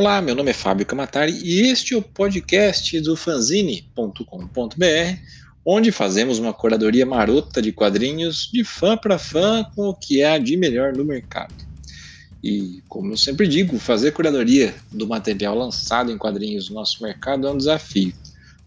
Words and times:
Olá, 0.00 0.22
meu 0.22 0.34
nome 0.34 0.48
é 0.48 0.54
Fábio 0.54 0.86
Camatari 0.86 1.38
e 1.44 1.68
este 1.68 1.92
é 1.92 1.96
o 1.98 2.00
podcast 2.00 2.98
do 3.02 3.14
fanzine.com.br, 3.14 5.18
onde 5.62 5.92
fazemos 5.92 6.38
uma 6.38 6.54
curadoria 6.54 7.04
marota 7.04 7.60
de 7.60 7.70
quadrinhos 7.70 8.48
de 8.50 8.64
fã 8.64 8.96
para 8.96 9.18
fã 9.18 9.62
com 9.76 9.90
o 9.90 9.94
que 9.94 10.22
há 10.22 10.38
de 10.38 10.56
melhor 10.56 10.94
no 10.94 11.04
mercado. 11.04 11.54
E, 12.42 12.82
como 12.88 13.12
eu 13.12 13.16
sempre 13.18 13.46
digo, 13.46 13.78
fazer 13.78 14.12
curadoria 14.12 14.74
do 14.90 15.06
material 15.06 15.54
lançado 15.54 16.10
em 16.10 16.16
quadrinhos 16.16 16.70
no 16.70 16.76
nosso 16.76 17.02
mercado 17.02 17.46
é 17.46 17.50
um 17.50 17.58
desafio. 17.58 18.14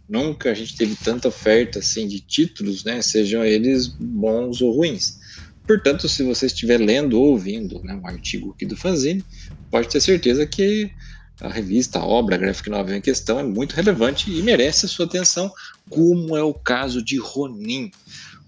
Nunca 0.07 0.51
a 0.51 0.53
gente 0.53 0.77
teve 0.77 0.95
tanta 0.95 1.29
oferta 1.29 1.79
assim 1.79 2.07
de 2.07 2.19
títulos, 2.19 2.83
né, 2.83 3.01
sejam 3.01 3.43
eles 3.43 3.87
bons 3.87 4.61
ou 4.61 4.71
ruins. 4.71 5.17
Portanto, 5.65 6.07
se 6.07 6.21
você 6.21 6.45
estiver 6.45 6.77
lendo 6.77 7.19
ou 7.19 7.31
ouvindo 7.31 7.81
né, 7.83 7.95
um 7.95 8.05
artigo 8.05 8.51
aqui 8.51 8.67
do 8.67 8.77
fanzine, 8.77 9.25
pode 9.71 9.87
ter 9.87 9.99
certeza 9.99 10.45
que 10.45 10.91
a 11.41 11.49
revista, 11.49 11.99
a 11.99 12.05
obra, 12.05 12.35
a 12.35 12.37
graphic 12.37 12.69
novel 12.69 12.95
em 12.95 13.01
questão 13.01 13.39
é 13.39 13.43
muito 13.43 13.73
relevante 13.73 14.31
e 14.31 14.41
merece 14.41 14.85
a 14.85 14.89
sua 14.89 15.05
atenção, 15.05 15.51
como 15.89 16.37
é 16.37 16.43
o 16.43 16.53
caso 16.53 17.01
de 17.01 17.17
Ronin, 17.17 17.91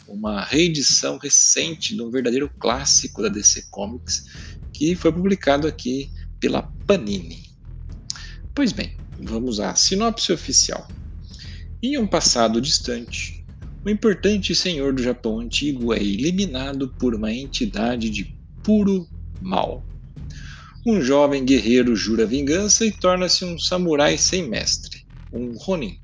uma 0.08 0.44
reedição 0.44 1.18
recente 1.18 1.96
de 1.96 2.02
um 2.02 2.12
verdadeiro 2.12 2.50
clássico 2.60 3.22
da 3.22 3.30
DC 3.30 3.66
Comics, 3.72 4.26
que 4.72 4.96
foi 4.96 5.12
publicado 5.12 5.68
aqui 5.68 6.12
pela 6.40 6.62
Panini. 6.86 7.44
Pois 8.54 8.72
bem, 8.72 8.96
vamos 9.20 9.60
à 9.60 9.74
sinopse 9.76 10.32
oficial. 10.32 10.88
Em 11.82 11.98
um 11.98 12.08
passado 12.08 12.62
distante, 12.62 13.44
o 13.84 13.90
importante 13.90 14.56
senhor 14.56 14.94
do 14.94 15.04
Japão 15.04 15.40
antigo 15.40 15.94
é 15.94 15.98
eliminado 15.98 16.90
por 17.00 17.14
uma 17.14 17.32
entidade 17.32 18.10
de 18.10 18.36
puro 18.64 19.08
mal. 19.42 19.84
Um 20.88 21.02
jovem 21.02 21.44
guerreiro 21.44 21.96
jura 21.96 22.28
vingança 22.28 22.86
e 22.86 22.92
torna-se 22.92 23.44
um 23.44 23.58
samurai 23.58 24.20
sem 24.20 24.48
mestre, 24.48 25.00
um 25.32 25.58
Ronin, 25.58 25.98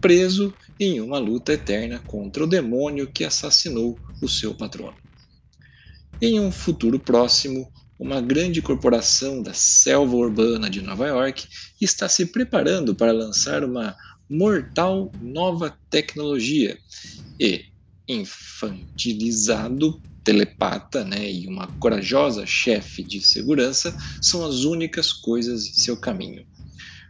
preso 0.00 0.56
em 0.78 1.02
uma 1.02 1.18
luta 1.18 1.52
eterna 1.52 2.00
contra 2.06 2.42
o 2.44 2.46
demônio 2.46 3.12
que 3.12 3.24
assassinou 3.24 4.00
o 4.22 4.26
seu 4.26 4.56
patrono. 4.56 4.96
Em 6.18 6.40
um 6.40 6.50
futuro 6.50 6.98
próximo, 6.98 7.70
uma 7.98 8.22
grande 8.22 8.62
corporação 8.62 9.42
da 9.42 9.52
selva 9.52 10.16
urbana 10.16 10.70
de 10.70 10.80
Nova 10.80 11.06
York 11.06 11.46
está 11.78 12.08
se 12.08 12.24
preparando 12.24 12.94
para 12.94 13.12
lançar 13.12 13.62
uma 13.62 13.94
mortal 14.30 15.14
nova 15.20 15.78
tecnologia 15.90 16.78
e 17.38 17.66
infantilizado 18.08 20.02
telepata 20.24 21.04
né, 21.04 21.30
e 21.30 21.46
uma 21.46 21.66
corajosa 21.78 22.46
chefe 22.46 23.02
de 23.02 23.20
segurança 23.20 23.96
são 24.20 24.44
as 24.44 24.64
únicas 24.64 25.12
coisas 25.12 25.66
em 25.66 25.74
seu 25.74 25.96
caminho. 25.96 26.46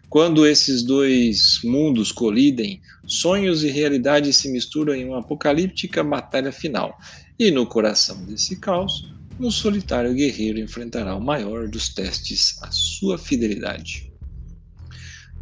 Quando 0.08 0.44
esses 0.44 0.82
dois 0.82 1.60
mundos 1.62 2.10
colidem, 2.10 2.80
sonhos 3.06 3.62
e 3.62 3.68
realidade 3.68 4.32
se 4.32 4.50
misturam 4.50 4.92
em 4.92 5.04
uma 5.04 5.20
apocalíptica 5.20 6.02
batalha 6.02 6.50
final, 6.50 6.98
e 7.38 7.50
no 7.50 7.64
coração 7.64 8.24
desse 8.26 8.56
caos, 8.56 9.08
um 9.38 9.50
solitário 9.50 10.12
guerreiro 10.12 10.58
enfrentará 10.58 11.14
o 11.14 11.20
maior 11.20 11.68
dos 11.68 11.88
testes 11.88 12.60
à 12.62 12.70
sua 12.70 13.16
fidelidade. 13.16 14.10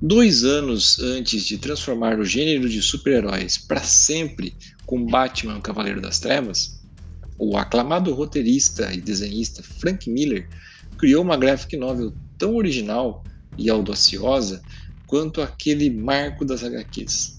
Dois 0.00 0.44
anos 0.44 1.00
antes 1.00 1.44
de 1.44 1.58
transformar 1.58 2.20
o 2.20 2.24
gênero 2.24 2.68
de 2.68 2.80
super-heróis 2.80 3.58
para 3.58 3.82
sempre 3.82 4.54
com 4.86 5.04
Batman 5.04 5.60
Cavaleiro 5.60 6.00
das 6.00 6.20
Trevas, 6.20 6.77
o 7.38 7.56
aclamado 7.56 8.12
roteirista 8.12 8.92
e 8.92 9.00
desenhista 9.00 9.62
Frank 9.62 10.10
Miller 10.10 10.48
criou 10.98 11.22
uma 11.22 11.36
graphic 11.36 11.76
novel 11.76 12.16
tão 12.36 12.56
original 12.56 13.22
e 13.56 13.70
audaciosa 13.70 14.62
quanto 15.06 15.40
aquele 15.40 15.88
marco 15.88 16.44
das 16.44 16.62
HQs. 16.64 17.38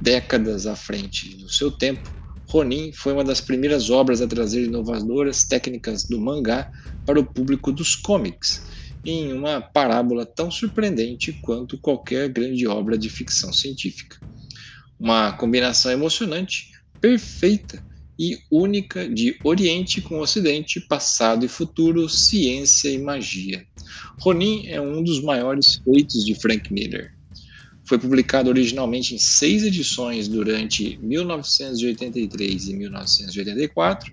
Décadas 0.00 0.66
à 0.66 0.76
frente 0.76 1.36
do 1.36 1.48
seu 1.48 1.70
tempo, 1.70 2.08
Ronin 2.48 2.92
foi 2.92 3.12
uma 3.12 3.24
das 3.24 3.40
primeiras 3.40 3.90
obras 3.90 4.22
a 4.22 4.28
trazer 4.28 4.64
inovadoras 4.64 5.44
técnicas 5.44 6.04
do 6.04 6.20
mangá 6.20 6.70
para 7.04 7.18
o 7.18 7.26
público 7.26 7.72
dos 7.72 7.96
comics 7.96 8.60
em 9.04 9.32
uma 9.32 9.60
parábola 9.60 10.24
tão 10.26 10.50
surpreendente 10.50 11.32
quanto 11.42 11.78
qualquer 11.78 12.28
grande 12.28 12.66
obra 12.66 12.96
de 12.96 13.08
ficção 13.08 13.52
científica. 13.52 14.16
Uma 14.98 15.32
combinação 15.32 15.92
emocionante, 15.92 16.70
perfeita 17.00 17.84
e 18.18 18.38
única 18.50 19.08
de 19.08 19.38
Oriente 19.44 20.00
com 20.00 20.20
Ocidente, 20.20 20.80
passado 20.80 21.44
e 21.44 21.48
futuro, 21.48 22.08
ciência 22.08 22.88
e 22.88 22.98
magia. 22.98 23.66
Ronin 24.18 24.66
é 24.68 24.80
um 24.80 25.02
dos 25.02 25.22
maiores 25.22 25.80
feitos 25.84 26.24
de 26.24 26.34
Frank 26.34 26.72
Miller. 26.72 27.12
Foi 27.84 27.98
publicado 27.98 28.48
originalmente 28.48 29.14
em 29.14 29.18
seis 29.18 29.62
edições 29.62 30.26
durante 30.26 30.98
1983 31.02 32.68
e 32.68 32.74
1984, 32.74 34.10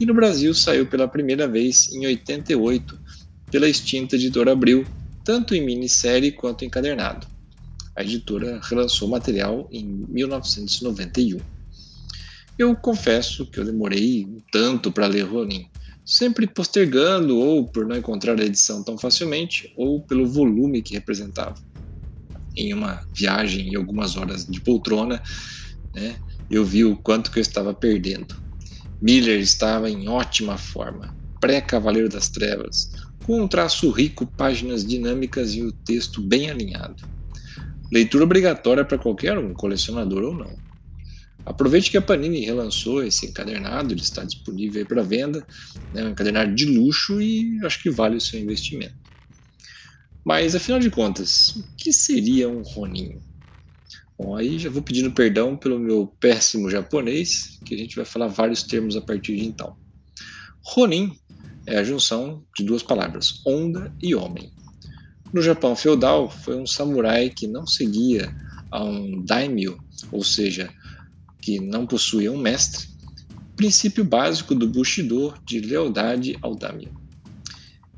e 0.00 0.06
no 0.06 0.14
Brasil 0.14 0.54
saiu 0.54 0.86
pela 0.86 1.06
primeira 1.06 1.46
vez 1.46 1.92
em 1.92 2.06
88, 2.06 2.98
pela 3.50 3.68
extinta 3.68 4.16
editora 4.16 4.52
Abril, 4.52 4.86
tanto 5.24 5.54
em 5.54 5.64
minissérie 5.64 6.32
quanto 6.32 6.64
encadernado. 6.64 7.26
A 7.94 8.02
editora 8.02 8.58
relançou 8.62 9.06
o 9.06 9.10
material 9.10 9.68
em 9.70 9.84
1991. 9.84 11.38
Eu 12.62 12.76
confesso 12.76 13.44
que 13.44 13.58
eu 13.58 13.64
demorei 13.64 14.24
um 14.24 14.40
tanto 14.52 14.92
para 14.92 15.08
ler 15.08 15.22
Ronin, 15.22 15.66
sempre 16.06 16.46
postergando 16.46 17.36
ou 17.36 17.66
por 17.66 17.84
não 17.84 17.96
encontrar 17.96 18.40
a 18.40 18.44
edição 18.44 18.84
tão 18.84 18.96
facilmente, 18.96 19.74
ou 19.76 20.06
pelo 20.06 20.28
volume 20.28 20.80
que 20.80 20.94
representava. 20.94 21.56
Em 22.56 22.72
uma 22.72 23.04
viagem 23.18 23.68
e 23.68 23.74
algumas 23.74 24.16
horas 24.16 24.46
de 24.46 24.60
poltrona, 24.60 25.20
né, 25.92 26.16
eu 26.48 26.64
vi 26.64 26.84
o 26.84 26.96
quanto 26.96 27.32
que 27.32 27.40
eu 27.40 27.42
estava 27.42 27.74
perdendo. 27.74 28.32
Miller 29.00 29.40
estava 29.40 29.90
em 29.90 30.08
ótima 30.08 30.56
forma, 30.56 31.12
pré-Cavaleiro 31.40 32.08
das 32.08 32.28
Trevas, 32.28 32.90
com 33.24 33.42
um 33.42 33.48
traço 33.48 33.90
rico, 33.90 34.32
páginas 34.36 34.86
dinâmicas 34.86 35.52
e 35.52 35.64
o 35.64 35.72
texto 35.84 36.22
bem 36.22 36.48
alinhado. 36.48 37.02
Leitura 37.92 38.22
obrigatória 38.22 38.84
para 38.84 38.98
qualquer 38.98 39.36
um, 39.36 39.52
colecionador 39.52 40.22
ou 40.22 40.34
não. 40.36 40.71
Aproveite 41.44 41.90
que 41.90 41.96
a 41.96 42.02
Panini 42.02 42.40
relançou 42.40 43.02
esse 43.02 43.26
encadernado, 43.26 43.92
ele 43.92 44.00
está 44.00 44.24
disponível 44.24 44.86
para 44.86 45.02
venda, 45.02 45.44
né, 45.92 46.04
um 46.04 46.10
encadernado 46.10 46.54
de 46.54 46.66
luxo 46.66 47.20
e 47.20 47.58
acho 47.64 47.82
que 47.82 47.90
vale 47.90 48.16
o 48.16 48.20
seu 48.20 48.38
investimento. 48.38 48.94
Mas 50.24 50.54
afinal 50.54 50.78
de 50.78 50.88
contas, 50.88 51.48
o 51.56 51.64
que 51.76 51.92
seria 51.92 52.48
um 52.48 52.62
Ronin? 52.62 53.20
Bom, 54.16 54.36
aí 54.36 54.56
já 54.56 54.70
vou 54.70 54.82
pedindo 54.82 55.10
perdão 55.10 55.56
pelo 55.56 55.80
meu 55.80 56.06
péssimo 56.20 56.70
japonês, 56.70 57.58
que 57.66 57.74
a 57.74 57.78
gente 57.78 57.96
vai 57.96 58.04
falar 58.04 58.28
vários 58.28 58.62
termos 58.62 58.96
a 58.96 59.00
partir 59.00 59.36
de 59.36 59.44
então. 59.44 59.76
Ronin 60.64 61.10
é 61.66 61.78
a 61.78 61.84
junção 61.84 62.46
de 62.56 62.64
duas 62.64 62.84
palavras, 62.84 63.40
onda 63.44 63.92
e 64.00 64.14
homem. 64.14 64.52
No 65.32 65.42
Japão 65.42 65.74
feudal, 65.74 66.30
foi 66.30 66.56
um 66.56 66.66
samurai 66.66 67.30
que 67.30 67.48
não 67.48 67.66
seguia 67.66 68.32
a 68.70 68.84
um 68.84 69.24
daimyo, 69.24 69.76
ou 70.12 70.22
seja, 70.22 70.72
que 71.42 71.60
não 71.60 71.86
possuía 71.86 72.32
um 72.32 72.38
mestre, 72.38 72.88
princípio 73.56 74.04
básico 74.04 74.54
do 74.54 74.68
Bushido 74.68 75.34
de 75.44 75.60
lealdade 75.60 76.38
ao 76.40 76.54
daimyo. 76.54 76.90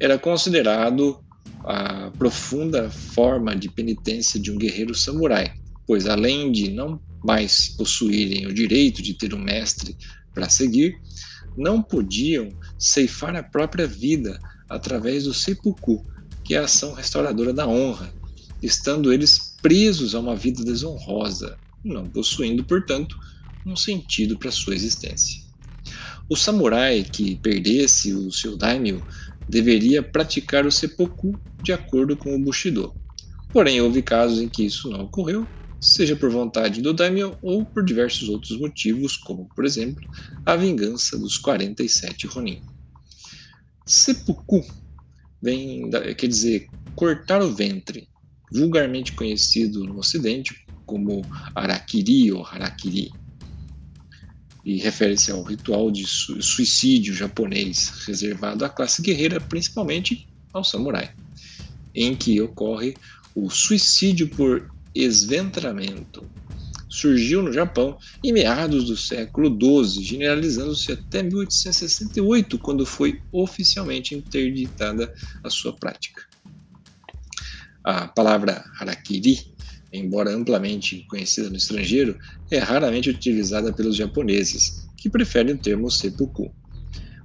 Era 0.01 0.19
considerado 0.19 1.23
a 1.63 2.11
profunda 2.19 2.91
forma 2.91 3.55
de 3.55 3.69
penitência 3.69 4.41
de 4.41 4.51
um 4.51 4.59
guerreiro 4.59 4.95
samurai, 4.95 5.55
pois 5.87 6.07
além 6.07 6.51
de 6.51 6.71
não 6.71 7.01
mais 7.23 7.69
possuírem 7.69 8.47
o 8.47 8.53
direito 8.53 9.03
de 9.03 9.15
ter 9.15 9.35
um 9.35 9.39
mestre 9.39 9.97
para 10.35 10.49
seguir, 10.49 11.01
não 11.57 11.83
podiam 11.83 12.49
ceifar 12.79 13.37
a 13.37 13.43
própria 13.43 13.87
vida 13.87 14.39
através 14.69 15.25
do 15.25 15.33
seppuku, 15.33 16.05
que 16.43 16.55
é 16.55 16.59
a 16.59 16.65
ação 16.65 16.93
restauradora 16.93 17.53
da 17.53 17.67
honra, 17.67 18.13
estando 18.63 19.13
eles 19.13 19.57
presos 19.63 20.15
a 20.15 20.21
uma 20.21 20.37
vida 20.37 20.65
desonrosa, 20.65 21.57
não 21.83 22.07
possuindo, 22.07 22.65
portanto, 22.65 23.17
um 23.65 23.77
sentido 23.77 24.39
para 24.39 24.51
sua 24.51 24.75
existência. 24.75 25.43
O 26.29 26.37
samurai 26.37 27.05
que 27.05 27.37
perdesse 27.37 28.13
o 28.15 28.33
seu 28.33 28.57
daimyo 28.57 29.05
deveria 29.49 30.03
praticar 30.03 30.67
o 30.67 30.73
seppuku 30.73 31.39
de 31.63 31.73
acordo 31.73 32.17
com 32.17 32.35
o 32.35 32.39
Bushido. 32.39 32.95
Porém, 33.53 33.81
houve 33.81 34.03
casos 34.03 34.41
em 34.41 34.49
que 34.49 34.65
isso 34.65 34.91
não 34.91 35.05
ocorreu 35.05 35.47
seja 35.85 36.17
por 36.17 36.31
vontade 36.31 36.81
do 36.81 36.95
daimyo 36.95 37.37
ou 37.43 37.67
por 37.67 37.85
diversos 37.85 38.31
outros 38.31 38.59
motivos, 38.59 39.19
como, 39.19 39.51
por 39.55 39.67
exemplo, 39.67 40.03
a 40.47 40.57
vingança 40.57 41.19
dos 41.19 41.37
47 41.37 42.27
Ronin. 42.27 42.63
Seppuku 43.87 44.65
vem, 45.43 45.91
quer 46.17 46.27
dizer, 46.27 46.71
cortar 46.95 47.43
o 47.43 47.55
ventre, 47.55 48.09
vulgarmente 48.51 49.13
conhecido 49.13 49.85
no 49.85 49.99
ocidente 49.99 50.57
como 50.87 51.21
arakiri 51.55 52.33
ou 52.33 52.47
harakiri, 52.47 53.11
e 54.65 54.79
refere-se 54.79 55.31
ao 55.31 55.43
ritual 55.43 55.91
de 55.91 56.07
suicídio 56.07 57.15
japonês 57.15 58.05
reservado 58.07 58.65
à 58.65 58.69
classe 58.69 59.03
guerreira, 59.03 59.41
principalmente 59.41 60.27
ao 60.53 60.65
samurai. 60.65 61.13
em 61.95 62.17
que 62.17 62.41
ocorre 62.41 62.97
o 63.35 63.49
suicídio 63.49 64.29
por 64.29 64.69
esventramento. 64.95 66.29
Surgiu 66.89 67.43
no 67.43 67.53
Japão 67.53 67.99
em 68.23 68.33
meados 68.33 68.85
do 68.85 68.97
século 68.97 69.49
XII, 69.49 70.03
generalizando-se 70.05 70.93
até 70.93 71.23
1868, 71.23 72.59
quando 72.59 72.87
foi 72.87 73.21
oficialmente 73.33 74.15
interditada 74.15 75.13
a 75.43 75.51
sua 75.51 75.73
prática. 75.73 76.23
A 77.83 78.09
palavra 78.09 78.65
harakiri, 78.81 79.54
embora 79.95 80.35
amplamente 80.35 81.05
conhecida 81.09 81.49
no 81.49 81.57
estrangeiro, 81.57 82.19
é 82.51 82.59
raramente 82.59 83.09
utilizada 83.09 83.73
pelos 83.73 83.97
japoneses, 83.97 84.89
que 84.97 85.09
preferem 85.09 85.55
o 85.55 85.59
termo 85.59 85.91
seppuku, 85.91 86.53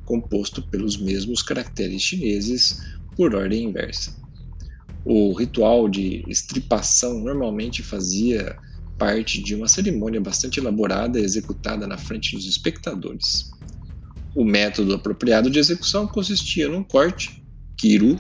composto 0.06 0.62
pelos 0.70 0.98
mesmos 0.98 1.42
caracteres 1.42 2.02
chineses 2.02 2.76
por 3.16 3.34
ordem 3.34 3.66
inversa. 3.66 4.12
O 5.04 5.34
ritual 5.34 5.90
de 5.90 6.24
estripação 6.28 7.20
normalmente 7.20 7.82
fazia 7.82 8.56
parte 8.98 9.42
de 9.42 9.56
uma 9.56 9.68
cerimônia 9.68 10.22
bastante 10.22 10.60
elaborada 10.60 11.20
executada 11.20 11.88
na 11.88 11.98
frente 11.98 12.36
dos 12.36 12.46
espectadores. 12.46 13.50
O 14.36 14.44
método 14.44 14.94
apropriado 14.94 15.50
de 15.50 15.58
execução 15.58 16.06
consistia 16.06 16.68
num 16.68 16.84
corte, 16.84 17.44
kiru, 17.78 18.20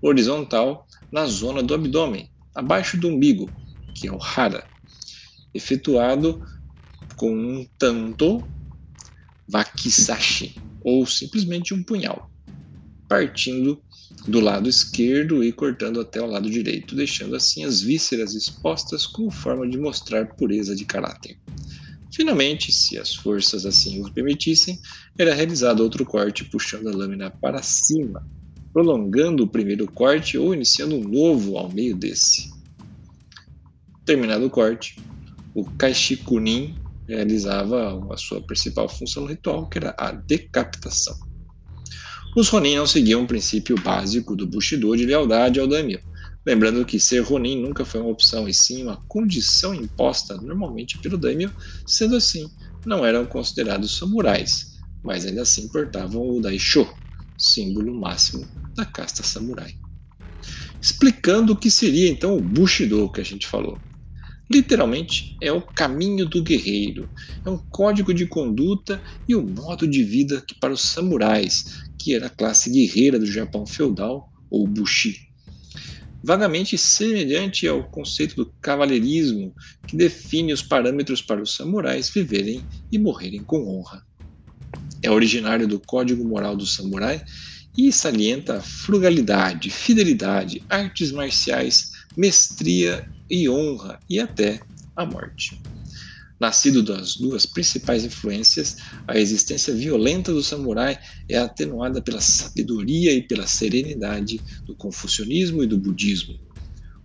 horizontal 0.00 0.86
na 1.10 1.26
zona 1.26 1.62
do 1.62 1.74
abdômen, 1.74 2.28
abaixo 2.54 2.98
do 2.98 3.08
umbigo, 3.08 3.50
que 3.94 4.08
é 4.08 4.12
o 4.12 4.18
hara, 4.20 4.66
efetuado 5.54 6.42
com 7.16 7.34
um 7.34 7.66
tanto 7.78 8.42
wakizashi, 9.52 10.56
ou 10.82 11.06
simplesmente 11.06 11.74
um 11.74 11.82
punhal, 11.82 12.30
partindo 13.08 13.82
do 14.26 14.40
lado 14.40 14.68
esquerdo 14.68 15.42
e 15.42 15.52
cortando 15.52 16.00
até 16.00 16.20
o 16.20 16.26
lado 16.26 16.50
direito, 16.50 16.94
deixando 16.94 17.34
assim 17.34 17.64
as 17.64 17.80
vísceras 17.80 18.34
expostas 18.34 19.06
como 19.06 19.30
forma 19.30 19.68
de 19.68 19.78
mostrar 19.78 20.34
pureza 20.34 20.74
de 20.74 20.84
caráter. 20.84 21.38
Finalmente, 22.14 22.70
se 22.70 22.98
as 22.98 23.14
forças 23.14 23.64
assim 23.64 24.00
o 24.02 24.12
permitissem, 24.12 24.78
era 25.18 25.34
realizado 25.34 25.80
outro 25.80 26.04
corte 26.04 26.44
puxando 26.44 26.88
a 26.88 26.94
lâmina 26.94 27.30
para 27.30 27.62
cima, 27.62 28.26
prolongando 28.72 29.44
o 29.44 29.48
primeiro 29.48 29.90
corte 29.90 30.36
ou 30.36 30.54
iniciando 30.54 30.96
um 30.96 31.04
novo 31.04 31.56
ao 31.56 31.72
meio 31.72 31.96
desse. 31.96 32.50
Terminado 34.12 34.44
o 34.44 34.50
corte, 34.50 34.96
o 35.54 35.64
Kaishikunin 35.64 36.76
realizava 37.08 37.98
a 38.12 38.16
sua 38.18 38.42
principal 38.42 38.86
função 38.86 39.24
ritual, 39.24 39.66
que 39.70 39.78
era 39.78 39.96
a 39.98 40.12
decapitação. 40.12 41.16
Os 42.36 42.50
Ronin 42.50 42.76
não 42.76 42.86
seguiam 42.86 43.22
o 43.22 43.26
princípio 43.26 43.74
básico 43.80 44.36
do 44.36 44.46
Bushido 44.46 44.94
de 44.94 45.06
lealdade 45.06 45.58
ao 45.58 45.66
daimyo, 45.66 45.98
lembrando 46.46 46.84
que 46.84 47.00
ser 47.00 47.20
Ronin 47.20 47.62
nunca 47.62 47.86
foi 47.86 48.02
uma 48.02 48.10
opção 48.10 48.46
e 48.46 48.52
sim 48.52 48.82
uma 48.82 49.02
condição 49.08 49.74
imposta 49.74 50.36
normalmente 50.36 51.00
pelo 51.00 51.16
daimyo, 51.16 51.50
sendo 51.86 52.14
assim, 52.14 52.46
não 52.84 53.06
eram 53.06 53.24
considerados 53.24 53.96
samurais, 53.96 54.72
mas 55.02 55.24
ainda 55.24 55.40
assim 55.40 55.68
portavam 55.68 56.20
o 56.20 56.38
daisho, 56.38 56.86
símbolo 57.38 57.98
máximo 57.98 58.46
da 58.76 58.84
casta 58.84 59.22
samurai. 59.22 59.72
Explicando 60.82 61.54
o 61.54 61.56
que 61.56 61.70
seria 61.70 62.10
então 62.10 62.36
o 62.36 62.42
Bushido 62.42 63.10
que 63.10 63.22
a 63.22 63.24
gente 63.24 63.46
falou. 63.46 63.80
Literalmente, 64.52 65.34
é 65.40 65.50
o 65.50 65.62
caminho 65.62 66.26
do 66.26 66.42
guerreiro, 66.42 67.08
é 67.46 67.48
um 67.48 67.58
código 67.70 68.12
de 68.12 68.26
conduta 68.26 69.02
e 69.26 69.34
um 69.34 69.42
modo 69.42 69.88
de 69.88 70.04
vida 70.04 70.44
que 70.46 70.54
para 70.54 70.74
os 70.74 70.82
samurais, 70.82 71.64
que 71.98 72.14
era 72.14 72.26
a 72.26 72.30
classe 72.30 72.68
guerreira 72.70 73.18
do 73.18 73.24
Japão 73.24 73.64
feudal, 73.64 74.28
ou 74.50 74.66
Bushi. 74.66 75.16
Vagamente 76.22 76.76
semelhante 76.76 77.66
ao 77.66 77.82
conceito 77.88 78.36
do 78.36 78.52
cavalheirismo, 78.60 79.54
que 79.86 79.96
define 79.96 80.52
os 80.52 80.62
parâmetros 80.62 81.22
para 81.22 81.40
os 81.40 81.54
samurais 81.54 82.10
viverem 82.10 82.62
e 82.92 82.98
morrerem 82.98 83.42
com 83.44 83.66
honra. 83.66 84.02
É 85.02 85.10
originário 85.10 85.66
do 85.66 85.80
código 85.80 86.28
moral 86.28 86.54
do 86.54 86.66
samurai 86.66 87.24
e 87.76 87.90
salienta 87.90 88.60
frugalidade, 88.60 89.70
fidelidade, 89.70 90.62
artes 90.68 91.10
marciais, 91.10 91.88
mestria 92.14 93.02
e 93.32 93.48
honra 93.48 93.98
e 94.10 94.20
até 94.20 94.60
a 94.94 95.06
morte. 95.06 95.58
Nascido 96.38 96.82
das 96.82 97.16
duas 97.16 97.46
principais 97.46 98.04
influências, 98.04 98.76
a 99.08 99.18
existência 99.18 99.72
violenta 99.72 100.32
do 100.32 100.42
samurai 100.42 100.98
é 101.28 101.38
atenuada 101.38 102.02
pela 102.02 102.20
sabedoria 102.20 103.12
e 103.14 103.26
pela 103.26 103.46
serenidade 103.46 104.42
do 104.66 104.76
confucionismo 104.76 105.62
e 105.62 105.66
do 105.66 105.78
budismo. 105.78 106.34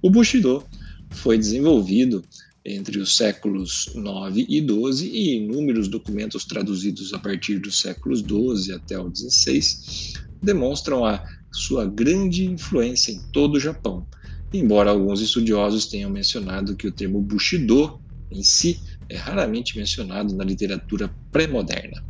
O 0.01 0.09
Bushido 0.09 0.67
foi 1.09 1.37
desenvolvido 1.37 2.21
entre 2.65 2.99
os 2.99 3.15
séculos 3.15 3.89
9 3.95 4.45
e 4.49 4.59
12 4.59 5.07
e 5.07 5.37
inúmeros 5.37 5.87
documentos 5.87 6.43
traduzidos 6.43 7.13
a 7.13 7.19
partir 7.19 7.59
dos 7.59 7.79
séculos 7.79 8.21
12 8.21 8.73
até 8.73 8.99
o 8.99 9.09
16 9.09 10.13
demonstram 10.41 11.05
a 11.05 11.23
sua 11.51 11.85
grande 11.85 12.45
influência 12.45 13.11
em 13.11 13.21
todo 13.31 13.55
o 13.55 13.59
Japão, 13.59 14.07
embora 14.53 14.91
alguns 14.91 15.21
estudiosos 15.21 15.85
tenham 15.85 16.09
mencionado 16.09 16.75
que 16.75 16.87
o 16.87 16.91
termo 16.91 17.21
Bushido 17.21 17.99
em 18.31 18.43
si 18.43 18.79
é 19.09 19.17
raramente 19.17 19.77
mencionado 19.77 20.35
na 20.35 20.43
literatura 20.43 21.13
pré-moderna. 21.31 22.03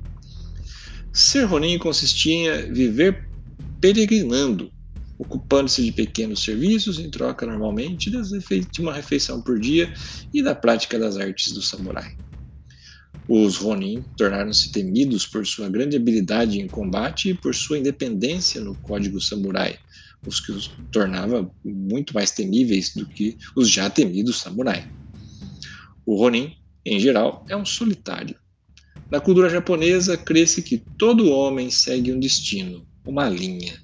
Ser 1.13 1.45
Ronin 1.45 1.77
consistia 1.77 2.67
em 2.67 2.73
viver 2.73 3.27
peregrinando, 3.79 4.71
ocupando-se 5.17 5.83
de 5.83 5.91
pequenos 5.91 6.43
serviços 6.43 6.99
em 6.99 7.09
troca 7.09 7.45
normalmente 7.45 8.09
de 8.09 8.81
uma 8.81 8.93
refeição 8.93 9.41
por 9.41 9.59
dia 9.59 9.91
e 10.33 10.43
da 10.43 10.53
prática 10.53 10.97
das 10.99 11.17
artes 11.17 11.51
do 11.53 11.61
samurai. 11.61 12.15
Os 13.27 13.57
Ronin 13.57 14.03
tornaram-se 14.15 14.71
temidos 14.71 15.25
por 15.25 15.45
sua 15.45 15.67
grande 15.69 15.97
habilidade 15.97 16.61
em 16.61 16.67
combate 16.67 17.29
e 17.29 17.33
por 17.33 17.53
sua 17.53 17.77
independência 17.77 18.61
no 18.61 18.73
código 18.75 19.19
samurai, 19.19 19.77
os 20.27 20.39
que 20.39 20.51
os 20.51 20.69
tornava 20.91 21.49
muito 21.63 22.13
mais 22.13 22.31
temíveis 22.31 22.93
do 22.93 23.05
que 23.05 23.37
os 23.55 23.69
já 23.69 23.89
temidos 23.89 24.37
samurai. 24.37 24.89
O 26.05 26.15
Ronin, 26.15 26.53
em 26.85 26.99
geral, 26.99 27.45
é 27.49 27.55
um 27.55 27.65
solitário. 27.65 28.35
Na 29.09 29.21
cultura 29.21 29.49
japonesa, 29.49 30.17
crê-se 30.17 30.61
que 30.61 30.77
todo 30.97 31.31
homem 31.31 31.71
segue 31.71 32.11
um 32.11 32.19
destino, 32.19 32.85
uma 33.05 33.29
linha. 33.29 33.81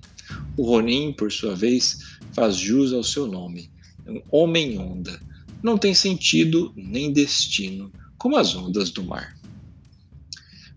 O 0.58 0.64
Ronin, 0.64 1.14
por 1.14 1.32
sua 1.32 1.56
vez, 1.56 2.18
faz 2.34 2.58
jus 2.58 2.92
ao 2.92 3.04
seu 3.04 3.26
nome, 3.26 3.72
um 4.08 4.22
homem-onda. 4.30 5.20
Não 5.62 5.78
tem 5.78 5.94
sentido 5.94 6.74
nem 6.76 7.12
destino, 7.12 7.92
como 8.18 8.36
as 8.36 8.54
ondas 8.54 8.90
do 8.90 9.04
mar. 9.04 9.34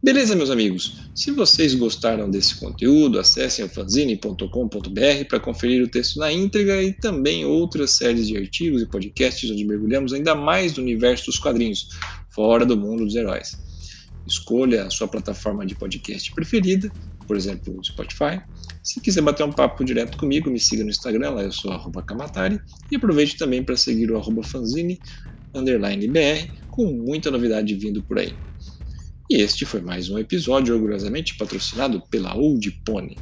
Beleza, 0.06 0.36
meus 0.36 0.50
amigos? 0.50 1.10
Se 1.16 1.32
vocês 1.32 1.75
gostaram 1.75 2.30
desse 2.30 2.60
conteúdo, 2.60 3.18
acessem 3.18 3.64
o 3.64 3.68
fanzine.com.br 3.68 5.25
para 5.28 5.40
conferir 5.40 5.82
o 5.82 5.88
texto 5.88 6.20
na 6.20 6.32
íntegra 6.32 6.80
e 6.80 6.92
também 6.92 7.44
outras 7.44 7.96
séries 7.96 8.28
de 8.28 8.36
artigos 8.36 8.82
e 8.82 8.86
podcasts 8.86 9.50
onde 9.50 9.64
mergulhamos 9.64 10.12
ainda 10.12 10.32
mais 10.36 10.76
no 10.76 10.84
universo 10.84 11.26
dos 11.26 11.40
quadrinhos, 11.40 11.88
fora 12.32 12.64
do 12.64 12.76
mundo 12.76 13.04
dos 13.04 13.16
heróis. 13.16 13.56
Escolha 14.25 14.84
a 14.84 14.90
sua 14.90 15.08
plataforma 15.08 15.66
de 15.66 15.75
podcast 15.75 16.32
preferida, 16.36 16.88
por 17.26 17.36
exemplo, 17.36 17.76
o 17.76 17.84
Spotify. 17.84 18.40
Se 18.84 19.00
quiser 19.00 19.22
bater 19.22 19.42
um 19.42 19.50
papo 19.50 19.84
direto 19.84 20.16
comigo, 20.16 20.48
me 20.48 20.60
siga 20.60 20.84
no 20.84 20.90
Instagram, 20.90 21.30
lá 21.30 21.42
eu 21.42 21.50
sou 21.50 21.72
arroba 21.72 22.00
Kamatari, 22.00 22.60
e 22.92 22.94
aproveite 22.94 23.36
também 23.36 23.60
para 23.60 23.76
seguir 23.76 24.12
o 24.12 24.16
arroba 24.16 24.44
fanzine, 24.44 25.00
BR, 25.52 26.48
com 26.70 26.92
muita 26.92 27.28
novidade 27.28 27.75
vindo 27.75 28.04
por 28.04 28.20
aí. 28.20 28.32
E 29.28 29.42
este 29.42 29.64
foi 29.64 29.80
mais 29.80 30.09
um 30.09 30.18
episódio 30.18 30.73
orgulhosamente 30.73 31.37
patrocinado 31.37 32.00
pela 32.09 32.37
Old 32.37 32.71
Pony. 32.85 33.16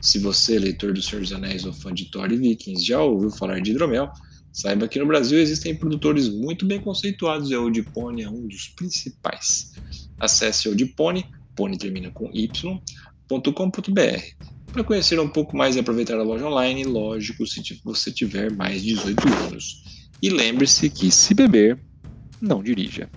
Se 0.00 0.20
você, 0.20 0.56
leitor 0.60 0.92
do 0.92 1.02
Senhor 1.02 1.22
dos 1.22 1.32
Anéis 1.32 1.64
ou 1.64 1.72
fã 1.72 1.92
de 1.92 2.08
Thor 2.08 2.30
e 2.30 2.36
Vikings, 2.36 2.86
já 2.86 3.02
ouviu 3.02 3.30
falar 3.30 3.60
de 3.60 3.72
hidromel, 3.72 4.08
saiba 4.52 4.86
que 4.86 5.00
no 5.00 5.06
Brasil 5.06 5.40
existem 5.40 5.74
produtores 5.74 6.28
muito 6.28 6.64
bem 6.64 6.78
conceituados 6.80 7.50
e 7.50 7.54
a 7.54 7.60
Old 7.60 7.82
Pony 7.92 8.22
é 8.22 8.30
um 8.30 8.46
dos 8.46 8.68
principais. 8.68 9.72
Acesse 10.20 10.68
Old 10.68 10.86
Pony, 10.94 11.26
Pony 11.56 11.76
termina 11.76 12.12
com 12.12 12.30
y.com.br 12.32 12.80
para 14.72 14.84
conhecer 14.84 15.18
um 15.18 15.28
pouco 15.28 15.56
mais 15.56 15.74
e 15.74 15.80
aproveitar 15.80 16.16
a 16.16 16.22
loja 16.22 16.46
online, 16.46 16.84
lógico, 16.84 17.44
se 17.44 17.80
você 17.84 18.12
tiver 18.12 18.52
mais 18.52 18.84
de 18.84 18.94
18 18.94 19.28
anos. 19.48 19.82
E 20.22 20.30
lembre-se 20.30 20.88
que 20.88 21.10
se 21.10 21.34
beber, 21.34 21.76
não 22.40 22.62
dirija. 22.62 23.10